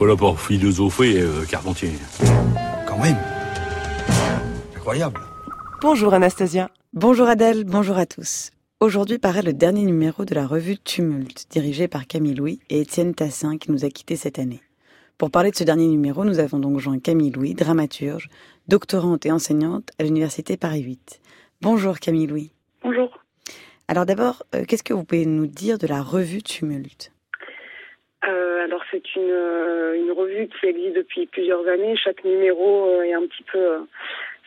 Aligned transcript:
pas 0.00 0.06
là 0.06 0.16
pour 0.16 0.40
philosopher, 0.40 1.20
euh, 1.20 1.44
Carpentier. 1.44 1.90
Quand 2.86 2.96
même. 2.96 3.18
Incroyable. 4.74 5.20
Bonjour 5.82 6.14
Anastasia. 6.14 6.70
Bonjour 6.94 7.28
Adèle, 7.28 7.64
bonjour 7.64 7.98
à 7.98 8.06
tous. 8.06 8.50
Aujourd'hui 8.80 9.18
paraît 9.18 9.42
le 9.42 9.52
dernier 9.52 9.84
numéro 9.84 10.24
de 10.24 10.34
la 10.34 10.46
revue 10.46 10.78
Tumulte, 10.78 11.48
dirigée 11.50 11.86
par 11.86 12.06
Camille 12.06 12.34
Louis 12.34 12.60
et 12.70 12.80
Étienne 12.80 13.14
Tassin 13.14 13.58
qui 13.58 13.70
nous 13.70 13.84
a 13.84 13.90
quittés 13.90 14.16
cette 14.16 14.38
année. 14.38 14.62
Pour 15.18 15.30
parler 15.30 15.50
de 15.50 15.56
ce 15.56 15.64
dernier 15.64 15.86
numéro, 15.86 16.24
nous 16.24 16.38
avons 16.38 16.58
donc 16.58 16.78
joint 16.78 16.98
Camille 16.98 17.30
Louis, 17.30 17.52
dramaturge, 17.52 18.30
doctorante 18.68 19.26
et 19.26 19.32
enseignante 19.32 19.90
à 19.98 20.04
l'Université 20.04 20.56
Paris 20.56 20.80
8. 20.80 21.20
Bonjour 21.60 21.98
Camille 21.98 22.26
Louis. 22.26 22.52
Bonjour. 22.82 23.18
Alors 23.86 24.06
d'abord, 24.06 24.44
euh, 24.54 24.64
qu'est-ce 24.66 24.82
que 24.82 24.94
vous 24.94 25.04
pouvez 25.04 25.26
nous 25.26 25.46
dire 25.46 25.76
de 25.76 25.86
la 25.86 26.00
revue 26.02 26.42
Tumulte? 26.42 27.12
Euh, 28.28 28.64
alors 28.64 28.82
c'est 28.90 29.02
une, 29.16 29.30
euh, 29.30 29.94
une 29.94 30.12
revue 30.12 30.48
qui 30.48 30.66
existe 30.66 30.96
depuis 30.96 31.26
plusieurs 31.26 31.66
années. 31.66 31.96
Chaque 31.96 32.22
numéro 32.24 32.86
euh, 32.86 33.02
est 33.02 33.14
un 33.14 33.22
petit 33.22 33.44
peu 33.50 33.58
euh, 33.58 33.78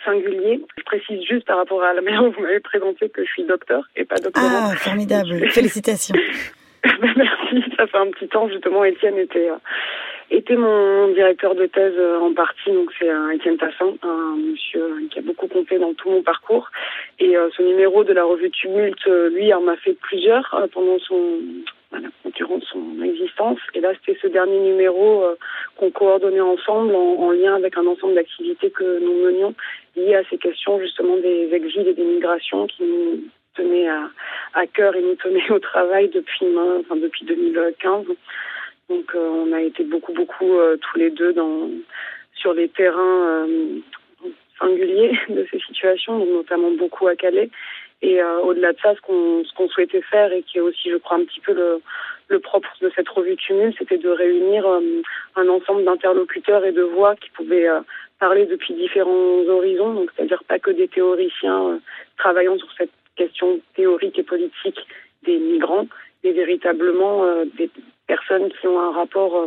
singulier. 0.05 0.61
Je 0.77 0.83
précise 0.83 1.23
juste 1.27 1.47
par 1.47 1.57
rapport 1.57 1.83
à 1.83 1.93
la 1.93 2.01
manière 2.01 2.21
dont 2.23 2.31
vous 2.31 2.41
m'avez 2.41 2.59
présenté 2.59 3.09
que 3.09 3.23
je 3.23 3.29
suis 3.29 3.43
docteur 3.43 3.89
et 3.95 4.05
pas 4.05 4.15
doctorant. 4.15 4.71
Ah, 4.71 4.75
formidable. 4.75 5.47
Félicitations. 5.49 6.15
Merci. 7.01 7.63
Ça 7.77 7.87
fait 7.87 7.97
un 7.97 8.11
petit 8.11 8.27
temps 8.27 8.47
justement. 8.49 8.83
Étienne 8.83 9.17
était 9.17 9.49
euh, 9.49 9.55
était 10.33 10.55
mon 10.55 11.09
directeur 11.09 11.55
de 11.55 11.65
thèse 11.65 11.99
en 12.21 12.33
partie. 12.33 12.71
Donc 12.71 12.91
c'est 12.99 13.09
euh, 13.09 13.31
Étienne 13.31 13.57
Tassin, 13.57 13.93
un 14.03 14.35
monsieur 14.37 15.07
qui 15.09 15.19
a 15.19 15.21
beaucoup 15.21 15.47
compté 15.47 15.79
dans 15.79 15.93
tout 15.93 16.09
mon 16.09 16.21
parcours. 16.21 16.69
Et 17.19 17.37
euh, 17.37 17.49
ce 17.55 17.61
numéro 17.61 18.03
de 18.03 18.13
la 18.13 18.23
revue 18.23 18.49
Tumulte, 18.51 19.05
lui, 19.33 19.53
en 19.53 19.61
m'a 19.61 19.77
fait 19.77 19.93
plusieurs 19.93 20.53
euh, 20.53 20.67
pendant 20.71 20.99
son 20.99 21.39
durant 22.35 22.59
son 22.61 23.01
existence. 23.03 23.59
Et 23.73 23.79
là, 23.79 23.91
c'était 23.93 24.19
ce 24.21 24.27
dernier 24.27 24.59
numéro 24.59 25.23
euh, 25.23 25.35
qu'on 25.77 25.91
coordonnait 25.91 26.41
ensemble 26.41 26.95
en, 26.95 27.15
en 27.15 27.31
lien 27.31 27.55
avec 27.55 27.77
un 27.77 27.85
ensemble 27.85 28.15
d'activités 28.15 28.71
que 28.71 28.99
nous 28.99 29.25
menions 29.25 29.53
liées 29.95 30.15
à 30.15 30.23
ces 30.29 30.37
questions 30.37 30.79
justement 30.79 31.17
des 31.17 31.49
exils 31.53 31.87
et 31.87 31.93
des 31.93 32.03
migrations 32.03 32.67
qui 32.67 32.83
nous 32.83 33.23
tenaient 33.55 33.87
à, 33.87 34.67
cœur 34.67 34.95
et 34.95 35.01
nous 35.01 35.15
tenaient 35.15 35.51
au 35.51 35.59
travail 35.59 36.09
depuis, 36.09 36.47
enfin, 36.79 36.95
depuis 36.95 37.25
2015. 37.25 38.05
Donc 38.89 39.15
euh, 39.15 39.27
on 39.29 39.53
a 39.53 39.61
été 39.61 39.83
beaucoup, 39.83 40.13
beaucoup 40.13 40.57
euh, 40.57 40.77
tous 40.77 40.97
les 40.97 41.11
deux 41.11 41.33
dans, 41.33 41.69
sur 42.35 42.53
les 42.53 42.69
terrains 42.69 43.47
singuliers 44.59 45.17
de 45.29 45.45
ces 45.51 45.59
situations, 45.59 46.25
notamment 46.25 46.71
beaucoup 46.71 47.07
à 47.07 47.15
Calais. 47.15 47.49
Et 48.03 48.21
euh, 48.21 48.41
au-delà 48.41 48.73
de 48.73 48.77
ça, 48.79 48.93
ce 48.95 49.01
qu'on 49.01 49.69
souhaitait 49.69 50.01
faire 50.01 50.33
et 50.33 50.43
qui 50.43 50.57
est 50.57 50.61
aussi, 50.61 50.91
je 50.91 50.97
crois, 50.97 51.17
un 51.17 51.23
petit 51.23 51.39
peu 51.39 51.53
le, 51.53 52.39
propre 52.39 52.69
de 52.81 52.91
cette 52.95 53.07
revue 53.07 53.37
Tumul, 53.37 53.73
c'était 53.77 53.97
de 53.97 54.09
réunir 54.09 54.67
euh, 54.67 54.81
un 55.35 55.47
ensemble 55.47 55.85
d'interlocuteurs 55.85 56.65
et 56.65 56.73
de 56.73 56.81
voix 56.81 57.15
qui 57.15 57.29
pouvaient 57.29 57.69
euh, 57.69 57.79
parler 58.19 58.45
depuis 58.45 58.73
différents 58.73 59.45
horizons, 59.47 59.93
donc 59.93 60.09
c'est-à-dire 60.15 60.43
pas 60.43 60.59
que 60.59 60.71
des 60.71 60.87
théoriciens 60.87 61.79
travaillant 62.17 62.57
sur 62.57 62.67
cette 62.77 62.91
question 63.15 63.59
théorique 63.75 64.19
et 64.19 64.23
politique 64.23 64.79
des 65.23 65.37
migrants, 65.37 65.87
mais 66.23 66.31
véritablement 66.31 67.23
des 67.55 67.69
personnes 68.07 68.49
qui 68.49 68.67
ont 68.67 68.79
un 68.79 68.91
rapport 68.91 69.45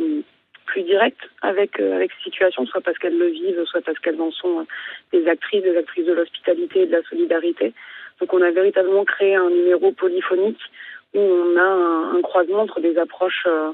plus 0.67 0.83
direct 0.83 1.19
avec 1.41 1.81
euh, 1.81 1.95
avec 1.95 2.11
ces 2.13 2.25
situations, 2.31 2.67
soit 2.67 2.81
parce 2.81 2.99
qu'elles 2.99 3.17
le 3.17 3.29
vivent, 3.29 3.65
soit 3.65 3.81
parce 3.81 3.99
qu'elles 4.01 4.21
en 4.21 4.31
sont 4.31 4.67
des 5.13 5.27
actrices, 5.27 5.63
des 5.63 5.77
actrices 5.77 6.07
de 6.07 6.13
l'hospitalité 6.13 6.83
et 6.83 6.87
de 6.87 6.93
la 6.93 7.03
solidarité. 7.05 7.73
Donc 8.21 8.33
on 8.33 8.43
a 8.43 8.51
véritablement 8.51 9.05
créé 9.05 9.35
un 9.35 9.51
numéro 9.51 9.93
polyphonique 9.93 10.61
où 11.15 11.21
on 11.21 11.57
a 11.57 11.63
un, 11.63 12.17
un 12.17 12.23
croisement 12.23 12.63
entre 12.63 12.81
des 12.81 12.97
approches 12.99 13.45
euh, 13.47 13.73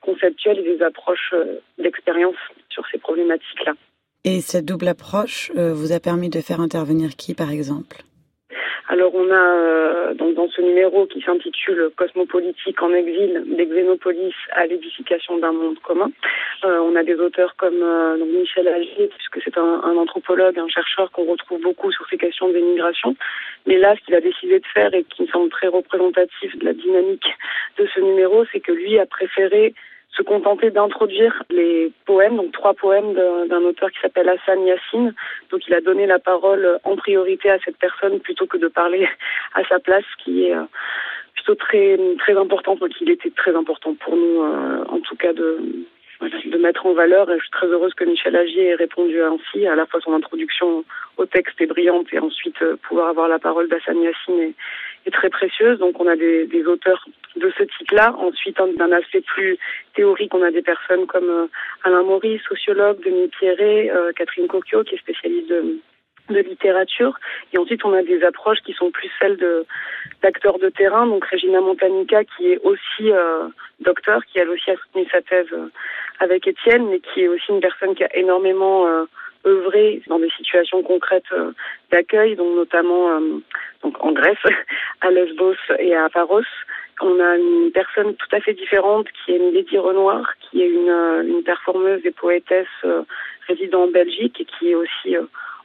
conceptuelles 0.00 0.58
et 0.58 0.76
des 0.76 0.82
approches 0.82 1.32
euh, 1.32 1.60
d'expérience 1.78 2.36
sur 2.70 2.84
ces 2.90 2.98
problématiques-là. 2.98 3.72
Et 4.24 4.40
cette 4.40 4.64
double 4.64 4.88
approche 4.88 5.50
euh, 5.56 5.72
vous 5.72 5.92
a 5.92 6.00
permis 6.00 6.28
de 6.28 6.40
faire 6.40 6.60
intervenir 6.60 7.16
qui, 7.16 7.34
par 7.34 7.50
exemple? 7.50 8.02
Alors 8.90 9.14
on 9.14 9.30
a 9.30 9.34
euh, 9.34 10.14
donc 10.14 10.34
dans 10.34 10.48
ce 10.48 10.62
numéro 10.62 11.06
qui 11.06 11.20
s'intitule 11.20 11.90
Cosmopolitique 11.94 12.82
en 12.82 12.94
exil 12.94 13.44
des 13.46 13.66
Xénopolis 13.66 14.34
à 14.52 14.66
l'édification 14.66 15.36
d'un 15.36 15.52
monde 15.52 15.78
commun, 15.80 16.10
euh, 16.64 16.78
on 16.80 16.96
a 16.96 17.02
des 17.04 17.16
auteurs 17.16 17.54
comme 17.56 17.82
euh, 17.82 18.16
donc 18.16 18.30
Michel 18.30 18.66
Agier, 18.66 19.10
puisque 19.14 19.44
c'est 19.44 19.58
un, 19.58 19.82
un 19.84 19.96
anthropologue, 19.98 20.58
un 20.58 20.68
chercheur 20.68 21.10
qu'on 21.10 21.24
retrouve 21.24 21.60
beaucoup 21.60 21.92
sur 21.92 22.08
ces 22.08 22.16
questions 22.16 22.48
des 22.48 22.62
migrations. 22.62 23.14
Mais 23.66 23.76
là, 23.76 23.94
ce 23.94 24.04
qu'il 24.06 24.14
a 24.14 24.22
décidé 24.22 24.58
de 24.58 24.66
faire 24.72 24.94
et 24.94 25.04
qui 25.04 25.22
me 25.22 25.28
semble 25.28 25.50
très 25.50 25.68
représentatif 25.68 26.56
de 26.56 26.64
la 26.64 26.72
dynamique 26.72 27.28
de 27.76 27.86
ce 27.94 28.00
numéro, 28.00 28.46
c'est 28.50 28.60
que 28.60 28.72
lui 28.72 28.98
a 28.98 29.04
préféré 29.04 29.74
se 30.16 30.22
contenter 30.22 30.70
d'introduire 30.70 31.42
les 31.50 31.92
poèmes, 32.04 32.36
donc 32.36 32.52
trois 32.52 32.74
poèmes 32.74 33.14
d'un 33.14 33.62
auteur 33.62 33.90
qui 33.90 34.00
s'appelle 34.00 34.28
Hassan 34.28 34.66
Yassine. 34.66 35.14
Donc 35.50 35.66
il 35.68 35.74
a 35.74 35.80
donné 35.80 36.06
la 36.06 36.18
parole 36.18 36.78
en 36.84 36.96
priorité 36.96 37.50
à 37.50 37.58
cette 37.64 37.76
personne 37.76 38.18
plutôt 38.20 38.46
que 38.46 38.56
de 38.56 38.68
parler 38.68 39.08
à 39.54 39.64
sa 39.64 39.78
place, 39.78 40.04
qui 40.24 40.46
est 40.46 40.54
euh, 40.54 40.64
plutôt 41.34 41.54
très 41.54 41.98
très 42.18 42.36
importante. 42.36 42.80
Donc 42.80 42.92
il 43.00 43.10
était 43.10 43.30
très 43.30 43.54
important 43.54 43.94
pour 43.94 44.16
nous, 44.16 44.42
euh, 44.42 44.84
en 44.88 45.00
tout 45.00 45.16
cas 45.16 45.32
de 45.32 45.60
de 46.20 46.58
mettre 46.58 46.86
en 46.86 46.94
valeur. 46.94 47.30
Et 47.30 47.36
je 47.36 47.42
suis 47.42 47.50
très 47.50 47.66
heureuse 47.66 47.94
que 47.94 48.04
Michel 48.04 48.36
Agier 48.36 48.68
ait 48.68 48.74
répondu 48.74 49.20
ainsi. 49.22 49.66
À 49.66 49.76
la 49.76 49.86
fois 49.86 50.00
son 50.00 50.14
introduction 50.14 50.84
au 51.16 51.26
texte 51.26 51.60
est 51.60 51.66
brillante 51.66 52.06
et 52.12 52.18
ensuite 52.18 52.60
euh, 52.62 52.76
pouvoir 52.82 53.08
avoir 53.08 53.28
la 53.28 53.38
parole 53.38 53.68
d'Hassan 53.68 54.00
Yassine 54.02 54.40
est, 54.40 54.54
est 55.06 55.10
très 55.10 55.30
précieuse. 55.30 55.78
Donc 55.78 56.00
on 56.00 56.06
a 56.06 56.16
des, 56.16 56.46
des 56.46 56.64
auteurs 56.66 57.04
de 57.36 57.50
ce 57.56 57.62
type-là. 57.62 58.14
Ensuite, 58.18 58.58
un- 58.60 58.72
d'un 58.72 58.92
aspect 58.92 59.20
plus 59.20 59.56
théorique, 59.94 60.34
on 60.34 60.42
a 60.42 60.50
des 60.50 60.62
personnes 60.62 61.06
comme 61.06 61.28
euh, 61.30 61.46
Alain 61.84 62.02
Maurice, 62.02 62.42
sociologue, 62.42 63.02
Denis 63.04 63.28
Pierret, 63.28 63.90
euh, 63.90 64.12
Catherine 64.12 64.48
Cocchio, 64.48 64.82
qui 64.84 64.94
est 64.96 64.98
spécialiste 64.98 65.48
de, 65.48 65.78
de 66.30 66.40
littérature. 66.40 67.18
Et 67.52 67.58
ensuite, 67.58 67.84
on 67.84 67.92
a 67.94 68.02
des 68.02 68.22
approches 68.24 68.60
qui 68.66 68.72
sont 68.72 68.90
plus 68.90 69.10
celles 69.18 69.36
de 69.36 69.64
d'acteurs 70.22 70.58
de 70.58 70.68
terrain. 70.68 71.06
Donc 71.06 71.24
Regina 71.24 71.60
Montanica, 71.60 72.24
qui 72.24 72.52
est 72.52 72.58
aussi 72.64 73.10
euh, 73.12 73.48
docteur, 73.80 74.24
qui 74.26 74.38
elle 74.40 74.50
aussi 74.50 74.70
a 74.70 74.76
soutenu 74.76 75.06
sa 75.12 75.22
thèse 75.22 75.46
euh, 75.52 75.70
avec 76.18 76.46
Étienne, 76.48 76.88
mais 76.88 76.98
qui 77.00 77.22
est 77.22 77.28
aussi 77.28 77.50
une 77.50 77.60
personne 77.60 77.94
qui 77.94 78.02
a 78.04 78.16
énormément 78.16 78.86
euh, 78.88 79.04
œuvré 79.46 80.02
dans 80.06 80.18
des 80.18 80.30
situations 80.30 80.82
concrètes 80.82 81.32
euh, 81.32 81.52
d'accueil, 81.90 82.36
donc 82.36 82.54
notamment 82.56 83.10
euh, 83.10 83.38
donc 83.82 84.02
en 84.04 84.12
Grèce, 84.12 84.38
à 85.00 85.10
Lesbos 85.10 85.56
et 85.78 85.94
à 85.94 86.08
Paros. 86.08 86.42
On 87.00 87.20
a 87.20 87.36
une 87.36 87.70
personne 87.72 88.14
tout 88.14 88.28
à 88.36 88.40
fait 88.40 88.54
différente 88.54 89.06
qui 89.12 89.32
est 89.32 89.38
Milady 89.38 89.78
Renoir, 89.78 90.32
qui 90.40 90.62
est 90.62 90.68
une, 90.68 90.90
euh, 90.90 91.22
une 91.22 91.42
performeuse 91.42 92.04
et 92.04 92.10
poétesse 92.10 92.66
résidant 93.46 93.84
en 93.84 93.88
Belgique 93.88 94.40
et 94.40 94.44
qui 94.44 94.70
est 94.70 94.74
aussi 94.74 95.16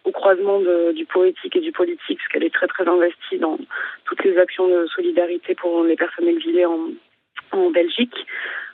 au 0.03 0.11
croisement 0.11 0.59
de, 0.59 0.91
du 0.91 1.05
poétique 1.05 1.55
et 1.55 1.61
du 1.61 1.71
politique, 1.71 2.19
parce 2.19 2.27
qu'elle 2.27 2.43
est 2.43 2.53
très 2.53 2.67
très 2.67 2.87
investie 2.87 3.39
dans 3.39 3.57
toutes 4.05 4.23
les 4.23 4.37
actions 4.37 4.67
de 4.67 4.85
solidarité 4.87 5.55
pour 5.55 5.83
les 5.83 5.95
personnes 5.95 6.27
exilées 6.27 6.65
en, 6.65 6.89
en 7.51 7.69
Belgique. 7.71 8.25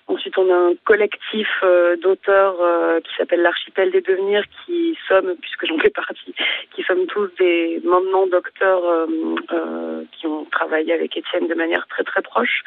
Ensuite, 0.10 0.40
on 0.40 0.50
a 0.50 0.72
un 0.72 0.74
collectif 0.86 1.48
euh, 1.62 1.96
d'auteurs 1.98 2.56
euh, 2.60 3.00
qui 3.00 3.16
s'appelle 3.16 3.44
l'Archipel 3.44 3.92
des 3.92 4.02
Devenirs, 4.02 4.44
qui 4.66 4.98
sommes, 5.08 5.36
puisque 5.40 5.68
j'en 5.68 5.78
fais 5.78 5.92
partie, 5.92 6.34
qui 6.76 6.82
sommes 6.82 7.06
tous 7.06 7.30
des 7.38 7.80
maintenant 7.84 8.26
docteurs 8.26 8.84
euh, 8.84 9.06
euh, 9.54 10.04
qui 10.12 10.26
ont 10.26 10.46
travaillé 10.46 10.94
avec 10.94 11.16
Étienne 11.16 11.48
de 11.48 11.54
manière 11.54 11.86
très 11.88 12.04
très 12.04 12.24
proche. 12.24 12.64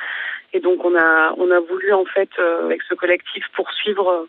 Et 0.52 0.60
donc, 0.60 0.84
on 0.84 0.96
a 0.96 1.34
on 1.36 1.50
a 1.50 1.58
voulu 1.58 1.92
en 1.92 2.04
fait 2.04 2.30
euh, 2.38 2.64
avec 2.64 2.80
ce 2.88 2.94
collectif 2.94 3.44
poursuivre 3.56 4.28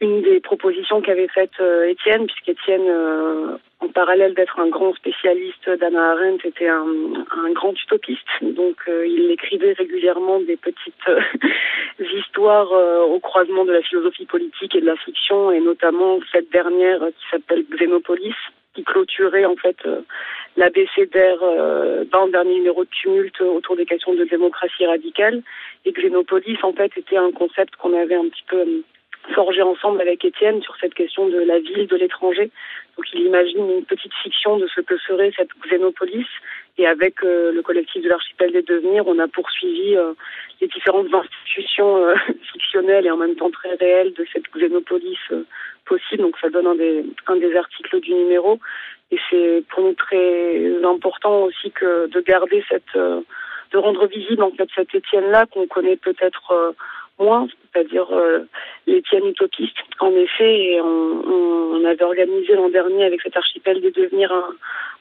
une 0.00 0.20
des 0.22 0.40
propositions 0.40 1.00
qu'avait 1.00 1.28
faites 1.28 1.58
euh, 1.60 1.88
Étienne, 1.88 2.26
puisqu'Étienne, 2.26 2.86
euh, 2.86 3.56
en 3.80 3.88
parallèle 3.88 4.34
d'être 4.34 4.58
un 4.60 4.68
grand 4.68 4.94
spécialiste 4.94 5.70
d'Anna 5.70 6.12
Arendt, 6.12 6.46
était 6.46 6.68
un, 6.68 6.86
un 7.30 7.50
grand 7.52 7.72
utopiste. 7.72 8.26
Donc 8.42 8.76
euh, 8.88 9.06
il 9.06 9.30
écrivait 9.30 9.72
régulièrement 9.72 10.40
des 10.40 10.56
petites 10.56 10.94
histoires 12.14 12.70
au 13.08 13.18
croisement 13.20 13.64
de 13.64 13.72
la 13.72 13.82
philosophie 13.82 14.26
politique 14.26 14.74
et 14.74 14.80
de 14.80 14.86
la 14.86 14.96
fiction, 14.96 15.50
et 15.50 15.60
notamment 15.60 16.18
cette 16.30 16.50
dernière 16.50 17.00
qui 17.00 17.24
s'appelle 17.30 17.64
Xénopolis, 17.70 18.34
qui 18.74 18.84
clôturait 18.84 19.46
en 19.46 19.56
fait 19.56 19.78
l'abécédaire 20.58 21.38
le 21.40 22.30
dernier 22.30 22.54
numéro 22.56 22.84
de 22.84 22.90
Tumulte 22.90 23.40
autour 23.40 23.76
des 23.76 23.86
questions 23.86 24.14
de 24.14 24.24
démocratie 24.24 24.84
radicale. 24.84 25.42
Et 25.86 25.92
Xénopolis, 25.92 26.58
en 26.62 26.72
fait, 26.72 26.92
était 26.96 27.16
un 27.16 27.32
concept 27.32 27.76
qu'on 27.76 27.94
avait 27.94 28.16
un 28.16 28.28
petit 28.28 28.44
peu 28.46 28.64
forgé 29.34 29.62
ensemble 29.62 30.00
avec 30.00 30.24
Étienne 30.24 30.62
sur 30.62 30.76
cette 30.76 30.94
question 30.94 31.28
de 31.28 31.38
la 31.38 31.58
ville, 31.58 31.86
de 31.86 31.96
l'étranger. 31.96 32.50
Donc 32.96 33.06
il 33.12 33.20
imagine 33.20 33.70
une 33.70 33.84
petite 33.84 34.14
fiction 34.22 34.56
de 34.58 34.66
ce 34.74 34.80
que 34.80 34.96
serait 34.98 35.32
cette 35.36 35.50
xénopolis. 35.68 36.26
Et 36.78 36.86
avec 36.86 37.22
euh, 37.24 37.52
le 37.52 37.62
collectif 37.62 38.02
de 38.02 38.08
l'archipel 38.08 38.52
des 38.52 38.62
devenirs, 38.62 39.06
on 39.06 39.18
a 39.18 39.28
poursuivi 39.28 39.96
euh, 39.96 40.12
les 40.60 40.68
différentes 40.68 41.12
institutions 41.12 41.96
euh, 41.96 42.14
fictionnelles 42.52 43.06
et 43.06 43.10
en 43.10 43.16
même 43.16 43.34
temps 43.34 43.50
très 43.50 43.74
réelles 43.74 44.12
de 44.12 44.26
cette 44.32 44.50
xénopolis 44.54 45.18
possible. 45.86 46.22
Donc 46.22 46.36
ça 46.38 46.50
donne 46.50 46.66
un 46.66 46.74
des, 46.74 47.04
un 47.26 47.36
des 47.36 47.54
articles 47.56 48.00
du 48.00 48.14
numéro. 48.14 48.58
Et 49.10 49.18
c'est 49.30 49.62
pour 49.70 49.84
nous 49.84 49.94
très 49.94 50.82
important 50.84 51.44
aussi 51.44 51.70
que 51.70 52.08
de 52.08 52.20
garder 52.20 52.64
cette, 52.68 52.96
de 52.96 53.78
rendre 53.78 54.06
visible 54.06 54.42
en 54.42 54.50
fait 54.50 54.68
cet 54.74 54.94
Étienne-là 54.94 55.46
qu'on 55.46 55.68
connaît 55.68 55.96
peut-être 55.96 56.74
moins, 57.18 57.48
c'est-à-dire 57.72 58.06
euh, 58.12 58.40
l'Étienne 58.86 59.26
utopiste. 59.26 59.76
En 60.00 60.10
effet, 60.12 60.78
on, 60.80 61.22
on, 61.74 61.84
avait 61.84 62.04
organisé 62.04 62.54
l'an 62.54 62.68
dernier 62.68 63.04
avec 63.04 63.20
cet 63.22 63.36
archipel 63.36 63.80
de 63.80 63.90
devenir 63.90 64.32
un, 64.32 64.54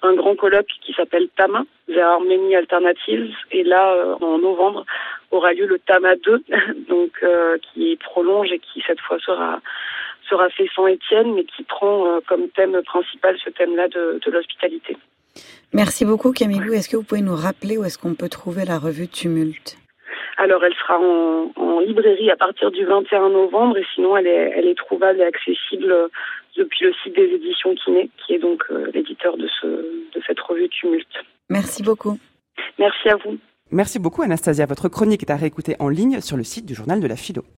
un 0.06 0.14
grand 0.16 0.36
colloque 0.36 0.70
qui 0.82 0.94
s'appelle 0.94 1.28
TAMA, 1.36 1.66
The 1.88 1.98
Armenie 1.98 2.56
Alternatives. 2.56 3.34
Et 3.52 3.64
là, 3.64 3.94
euh, 3.94 4.16
en 4.22 4.38
novembre, 4.38 4.86
aura 5.32 5.54
lieu 5.54 5.66
le 5.66 5.80
TAMA 5.80 6.16
2, 6.18 6.44
donc 6.90 7.12
euh, 7.24 7.58
qui 7.74 7.98
prolonge 7.98 8.52
et 8.52 8.60
qui 8.60 8.84
cette 8.86 9.00
fois 9.02 9.18
sera 9.20 9.62
sera 10.30 10.50
fait 10.50 10.68
sans 10.76 10.88
Étienne, 10.88 11.36
mais 11.36 11.44
qui 11.44 11.62
prend 11.64 12.08
euh, 12.08 12.20
comme 12.28 12.50
thème 12.50 12.82
principal 12.84 13.38
ce 13.44 13.52
thème-là 13.52 13.88
de, 13.90 14.20
de 14.26 14.32
l'hospitalité. 14.32 14.98
Merci 15.72 16.04
beaucoup 16.04 16.32
Camille. 16.32 16.62
Est-ce 16.74 16.90
que 16.90 16.98
vous 16.98 17.04
pouvez 17.04 17.22
nous 17.22 17.36
rappeler 17.36 17.78
où 17.78 17.84
est-ce 17.84 18.00
qu'on 18.00 18.16
peut 18.16 18.30
trouver 18.30 18.66
la 18.66 18.80
revue 18.80 19.08
Tumulte 19.08 19.78
alors, 20.38 20.64
elle 20.64 20.74
sera 20.74 21.00
en, 21.00 21.52
en, 21.56 21.80
librairie 21.80 22.30
à 22.30 22.36
partir 22.36 22.70
du 22.72 22.84
21 22.84 23.30
novembre 23.30 23.78
et 23.78 23.86
sinon, 23.94 24.18
elle 24.18 24.28
est, 24.28 24.54
elle 24.56 24.68
est 24.68 24.78
trouvable 24.78 25.22
et 25.22 25.24
accessible 25.24 26.10
depuis 26.58 26.86
le 26.86 26.94
site 27.04 27.16
des 27.16 27.34
éditions 27.36 27.74
Kiné, 27.76 28.10
qui 28.18 28.34
est 28.34 28.40
donc 28.40 28.64
euh, 28.70 28.92
l'éditeur 28.94 29.38
de, 29.38 29.48
ce, 29.62 29.66
de 29.68 30.22
cette 30.28 30.40
revue 30.40 30.68
Tumulte. 30.70 31.08
Merci 31.50 31.84
beaucoup. 31.84 32.18
Merci 32.78 33.10
à 33.10 33.16
vous. 33.16 33.38
Merci 33.72 34.00
beaucoup 34.00 34.22
Anastasia. 34.22 34.66
Votre 34.66 34.90
chronique 34.90 35.24
est 35.24 35.32
à 35.32 35.38
réécouter 35.38 35.76
en 35.80 35.90
ligne 35.90 36.22
sur 36.22 36.38
le 36.38 36.44
site 36.44 36.66
du 36.66 36.76
journal 36.76 37.00
de 37.00 37.08
la 37.08 37.16
philo. 37.16 37.44